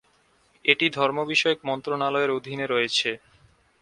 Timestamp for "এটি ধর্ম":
0.65-1.17